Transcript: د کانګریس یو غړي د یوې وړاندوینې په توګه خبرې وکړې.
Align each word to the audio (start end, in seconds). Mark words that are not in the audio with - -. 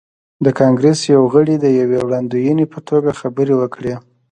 د 0.45 0.47
کانګریس 0.59 0.99
یو 1.13 1.23
غړي 1.33 1.55
د 1.59 1.65
یوې 1.79 1.97
وړاندوینې 2.01 2.65
په 2.73 2.79
توګه 2.89 3.11
خبرې 3.21 3.55
وکړې. 3.57 3.93